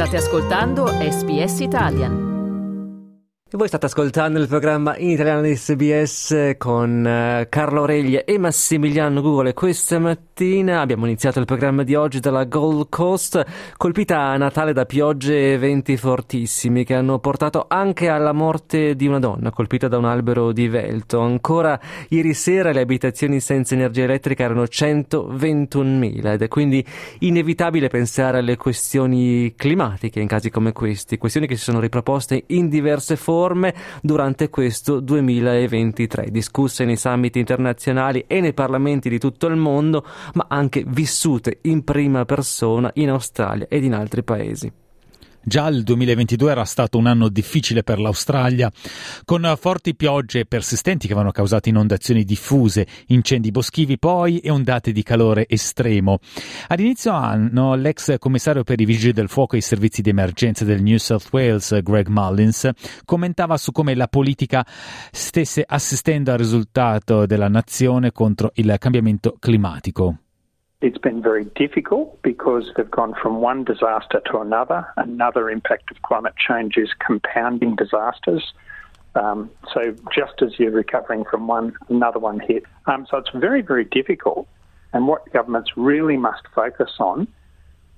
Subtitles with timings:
[0.00, 2.12] State ascoltando SBS Italian.
[3.50, 8.38] E voi state ascoltando il programma in italiano di SBS con uh, Carlo Reglia e
[8.38, 9.52] Massimiliano Gugole.
[9.52, 13.44] Questa mattina abbiamo iniziato il programma di oggi dalla Gold Coast,
[13.76, 19.06] colpita a Natale da piogge e venti fortissimi che hanno portato anche alla morte di
[19.06, 21.20] una donna colpita da un albero di velto.
[21.20, 26.82] Ancora ieri sera le abitazioni senza energia elettrica erano 121.000 ed è quindi
[27.18, 32.70] inevitabile pensare alle questioni climatiche in casi come questi, questioni che si sono riproposte in
[32.70, 39.56] diverse forme durante questo 2023, discusse nei summit internazionali e nei parlamenti di tutto il
[39.56, 40.02] mondo,
[40.34, 44.72] ma anche vissute in prima persona in Australia ed in altri paesi.
[45.42, 48.70] Già il 2022 era stato un anno difficile per l'Australia,
[49.24, 55.02] con forti piogge persistenti che avevano causato inondazioni diffuse, incendi boschivi poi e ondate di
[55.02, 56.18] calore estremo.
[56.68, 60.64] Ad inizio anno l'ex commissario per i vigili del fuoco e i servizi di emergenza
[60.66, 62.68] del New South Wales, Greg Mullins,
[63.06, 64.64] commentava su come la politica
[65.10, 70.18] stesse assistendo al risultato della nazione contro il cambiamento climatico.
[70.80, 74.86] It's been very difficult because they've gone from one disaster to another.
[74.96, 78.54] Another impact of climate change is compounding disasters.
[79.14, 82.64] Um, so just as you're recovering from one, another one hit.
[82.86, 84.48] Um, so it's very, very difficult.
[84.94, 87.28] And what governments really must focus on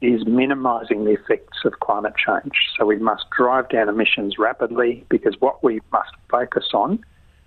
[0.00, 2.54] is minimising the effects of climate change.
[2.76, 7.04] So we must drive down emissions rapidly because what we must focus on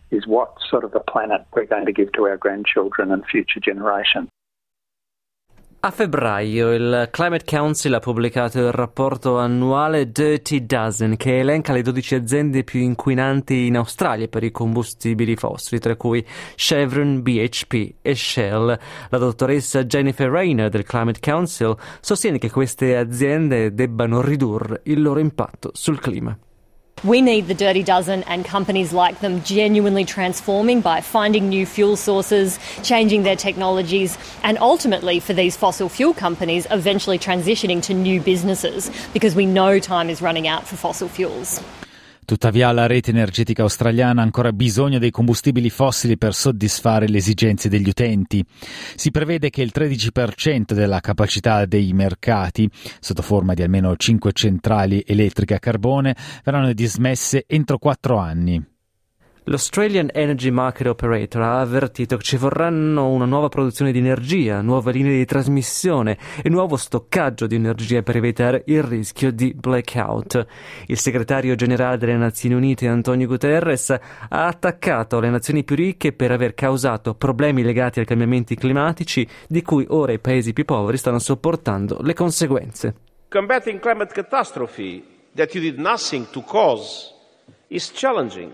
[0.09, 3.59] is what sort of a planet we're going to give to our grandchildren and future
[3.59, 4.29] generations.
[5.79, 11.83] A febbraio il Climate Council ha pubblicato il rapporto annuale Dirty Dozen che elenca le
[11.83, 18.15] 12 aziende più inquinanti in Australia per i combustibili fossili, tra cui Chevron, BHP e
[18.15, 18.79] Shell.
[19.09, 25.19] La dottoressa Jennifer Rayner del Climate Council sostiene che queste aziende debbano ridurre il loro
[25.19, 26.35] impatto sul clima.
[27.03, 31.95] We need the Dirty Dozen and companies like them genuinely transforming by finding new fuel
[31.95, 38.19] sources, changing their technologies, and ultimately for these fossil fuel companies eventually transitioning to new
[38.19, 41.61] businesses because we know time is running out for fossil fuels.
[42.27, 47.69] Tuttavia la rete energetica australiana ha ancora bisogno dei combustibili fossili per soddisfare le esigenze
[47.69, 48.43] degli utenti.
[48.95, 55.01] Si prevede che il 13% della capacità dei mercati, sotto forma di almeno 5 centrali
[55.07, 58.75] elettriche a carbone, verranno dismesse entro 4 anni.
[59.49, 64.91] L'Australian Energy Market Operator ha avvertito che ci vorranno una nuova produzione di energia, nuove
[64.91, 70.45] linee di trasmissione e nuovo stoccaggio di energia per evitare il rischio di blackout.
[70.87, 76.31] Il segretario generale delle Nazioni Unite Antonio Guterres ha attaccato le nazioni più ricche per
[76.33, 81.19] aver causato problemi legati ai cambiamenti climatici di cui ora i paesi più poveri stanno
[81.19, 82.95] sopportando le conseguenze.
[83.29, 85.01] Combating climate catastrophe
[85.35, 87.13] that you did nothing to cause
[87.69, 88.51] is challenging.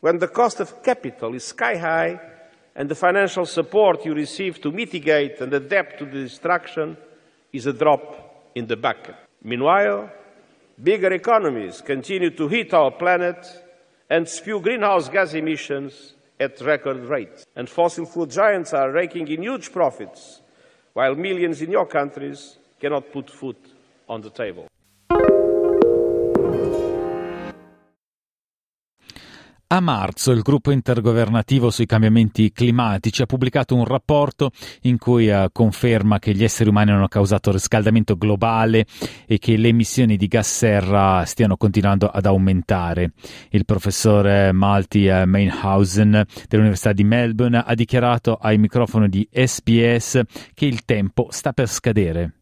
[0.00, 2.20] When the cost of capital is sky high
[2.74, 6.96] and the financial support you receive to mitigate and adapt to the destruction
[7.52, 9.16] is a drop in the bucket.
[9.42, 10.10] Meanwhile,
[10.82, 13.46] bigger economies continue to heat our planet
[14.08, 17.44] and spew greenhouse gas emissions at record rates.
[17.56, 20.40] And fossil fuel giants are raking in huge profits,
[20.92, 23.56] while millions in your countries cannot put food
[24.08, 24.68] on the table.
[29.70, 34.50] A marzo il gruppo intergovernativo sui cambiamenti climatici ha pubblicato un rapporto
[34.84, 38.86] in cui conferma che gli esseri umani hanno causato riscaldamento globale
[39.26, 43.12] e che le emissioni di gas serra stiano continuando ad aumentare.
[43.50, 50.22] Il professore Malti Mainhausen dell'Università di Melbourne ha dichiarato ai microfoni di SBS
[50.54, 52.32] che il tempo sta per scadere.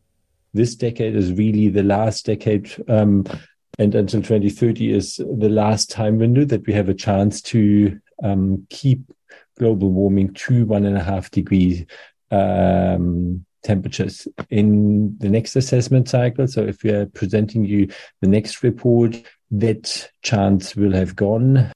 [0.53, 3.25] This decade is really the last decade um,
[3.79, 8.67] and until 2030 is the last time window that we have a chance to um,
[8.71, 9.01] keep
[9.59, 11.87] global warming to one and a half degree
[12.31, 16.47] um, temperatures in the next assessment cycle.
[16.47, 17.89] So if we are presenting you
[18.21, 19.17] the next report,
[19.51, 21.73] that chance will have gone.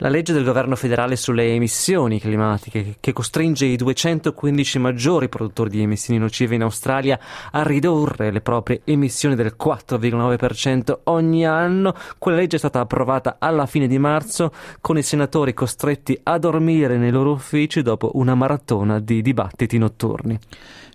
[0.00, 5.80] La legge del governo federale sulle emissioni climatiche, che costringe i 215 maggiori produttori di
[5.80, 7.18] emissioni nocive in Australia
[7.50, 13.64] a ridurre le proprie emissioni del 4,9% ogni anno, quella legge è stata approvata alla
[13.64, 14.52] fine di marzo
[14.82, 20.38] con i senatori costretti a dormire nei loro uffici dopo una maratona di dibattiti notturni.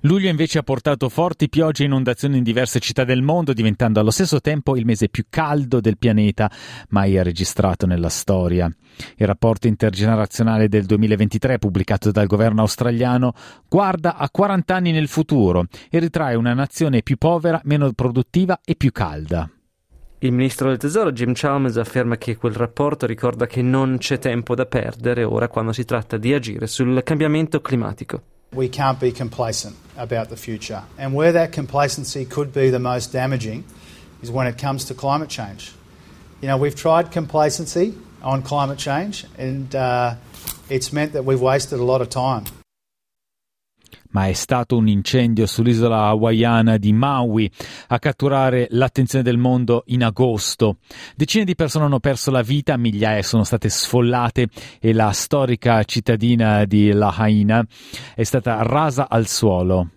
[0.02, 4.10] Luglio invece ha portato forti piogge e inondazioni in diverse città del mondo, diventando allo
[4.10, 6.52] stesso tempo il mese più caldo del pianeta
[6.90, 8.72] mai registrato nella storia.
[9.16, 13.34] Il rapporto intergenerazionale del 2023 pubblicato dal governo australiano
[13.68, 18.76] guarda a 40 anni nel futuro e ritrae una nazione più povera, meno produttiva e
[18.76, 19.50] più calda.
[20.24, 24.54] Il ministro del Tesoro Jim Chalmers afferma che quel rapporto ricorda che non c'è tempo
[24.54, 28.22] da perdere ora quando si tratta di agire sul cambiamento climatico.
[28.54, 30.84] We can't be complacent about the future.
[30.98, 33.64] And where that complacency could be the most damaging
[34.22, 35.72] is when it comes to climate change.
[36.42, 40.16] You know, we've tried complacency on climate change and uh,
[40.70, 42.44] it's meant that we've wasted a lot of time.
[44.12, 47.50] ma è stato un incendio sull'isola hawaiana di Maui
[47.88, 50.78] a catturare l'attenzione del mondo in agosto.
[51.16, 54.48] Decine di persone hanno perso la vita, migliaia sono state sfollate
[54.80, 57.66] e la storica cittadina di Lahaina
[58.16, 59.90] è stata rasa al suolo.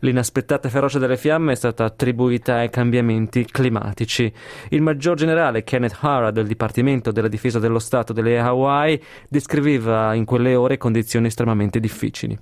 [0.00, 4.32] L'inaspettata ferocia delle fiamme è stata attribuita ai cambiamenti climatici.
[4.70, 10.24] Il maggior generale Kenneth Hara del Dipartimento della Difesa dello Stato delle Hawaii descriveva in
[10.24, 12.38] quelle ore condizioni estremamente difficili.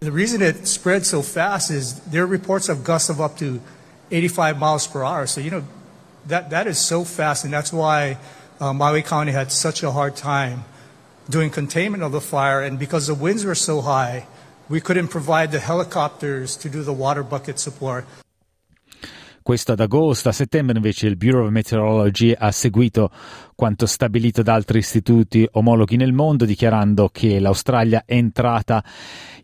[0.00, 3.60] The reason it spread so fast is there are reports of gusts of up to
[4.10, 5.26] 85 miles per hour.
[5.26, 5.62] So, you know,
[6.26, 8.18] that, that is so fast, and that's why
[8.60, 10.64] uh, Maui County had such a hard time
[11.28, 12.60] doing containment of the fire.
[12.60, 14.26] And because the winds were so high,
[14.68, 18.04] we couldn't provide the helicopters to do the water bucket support.
[19.44, 23.10] Questo ad agosto, a settembre invece il Bureau of Meteorology ha seguito
[23.54, 28.82] quanto stabilito da altri istituti omologhi nel mondo, dichiarando che l'Australia è entrata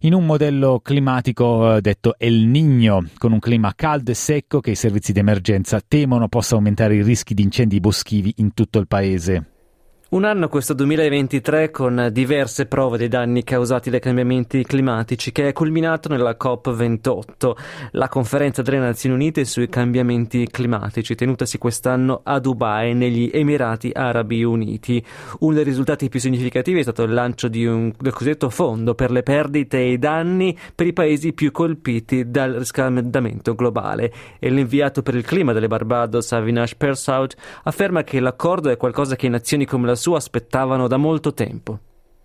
[0.01, 4.71] in un modello climatico eh, detto El Niño, con un clima caldo e secco che
[4.71, 8.87] i servizi di emergenza temono possa aumentare i rischi di incendi boschivi in tutto il
[8.87, 9.60] paese.
[10.13, 15.53] Un anno questo 2023 con diverse prove dei danni causati dai cambiamenti climatici che è
[15.53, 17.53] culminato nella COP28,
[17.93, 24.43] la conferenza delle Nazioni Unite sui cambiamenti climatici tenutasi quest'anno a Dubai negli Emirati Arabi
[24.43, 25.01] Uniti.
[25.39, 29.13] Uno dei risultati più significativi è stato il lancio di un, del cosiddetto fondo per
[29.13, 35.03] le perdite e i danni per i paesi più colpiti dal riscaldamento globale e l'inviato
[35.03, 39.87] per il clima delle Barbados Avinash Persaud afferma che l'accordo è qualcosa che nazioni come
[39.87, 41.79] la aspettavano da molto tempo.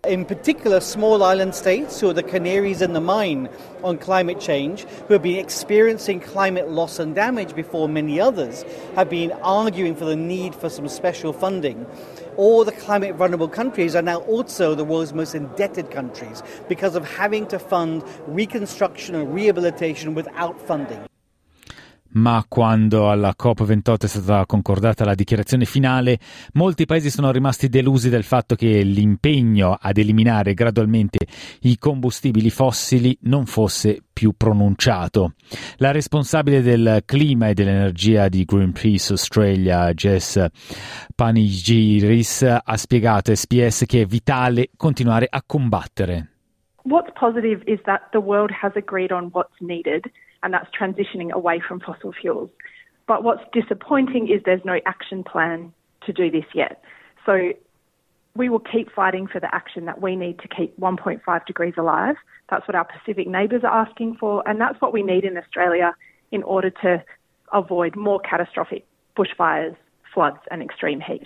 [0.08, 3.50] In particular, small island states who are the canaries in the mine
[3.84, 8.64] on climate change, who have been experiencing climate loss and damage before many others,
[8.96, 11.88] have been arguing for the need for some special funding.
[12.38, 17.04] All the climate vulnerable countries are now also the world's most indebted countries because of
[17.18, 21.08] having to fund reconstruction and rehabilitation without funding.
[22.16, 26.20] Ma quando alla COP28 è stata concordata la dichiarazione finale,
[26.54, 31.20] molti paesi sono rimasti delusi del fatto che l'impegno ad eliminare gradualmente
[31.62, 35.34] i combustibili fossili non fosse più pronunciato.
[35.78, 40.46] La responsabile del clima e dell'energia di Greenpeace Australia, Jess
[41.14, 46.30] Panigiris, ha spiegato a SPS che è vitale continuare a combattere.
[46.84, 50.06] What's positive is that the world has agreed on what's needed.
[50.46, 52.52] And that's transitioning away from fossil fuels.
[53.08, 55.74] But what's disappointing is there's no action plan
[56.06, 56.84] to do this yet.
[57.26, 57.54] So
[58.36, 62.16] we will keep fighting for the action that we need to keep 1.5 degrees alive.
[62.52, 65.96] That's what our Pacific neighbours are asking for, and that's what we need in Australia
[66.32, 67.04] in order to
[67.52, 68.86] avoid more catastrophic
[69.18, 69.76] bushfires,
[70.14, 71.26] floods, and extreme heat.